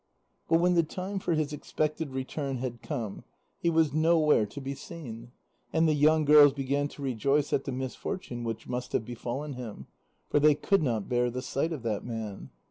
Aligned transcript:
But 0.49 0.59
when 0.59 0.73
the 0.73 0.81
time 0.81 1.19
for 1.19 1.35
his 1.35 1.53
expected 1.53 2.09
return 2.11 2.57
had 2.57 2.81
come, 2.81 3.23
he 3.59 3.69
was 3.69 3.93
nowhere 3.93 4.47
to 4.47 4.59
be 4.59 4.73
seen, 4.73 5.31
and 5.71 5.87
the 5.87 5.93
young 5.93 6.25
girls 6.25 6.53
began 6.53 6.87
to 6.87 7.03
rejoice 7.03 7.53
at 7.53 7.65
the 7.65 7.71
misfortune 7.71 8.43
which 8.43 8.67
must 8.67 8.93
have 8.93 9.05
befallen 9.05 9.53
him. 9.53 9.85
For 10.27 10.39
they 10.39 10.55
could 10.55 10.81
not 10.81 11.07
bear 11.07 11.29
the 11.29 11.43
sight 11.43 11.71
of 11.71 11.83
that 11.83 12.03
man. 12.03 12.49